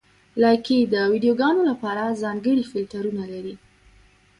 [0.41, 3.55] لایکي د ویډیوګانو لپاره ځانګړي فېلټرونه لري.